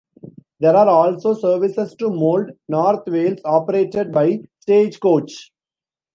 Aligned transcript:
There 0.59 0.75
are 0.75 0.87
also 0.87 1.35
services 1.35 1.93
to 1.99 2.09
Mold, 2.09 2.49
North 2.67 3.05
Wales 3.07 3.37
operated 3.45 4.11
by 4.11 4.39
Stagecoach. 4.59 5.51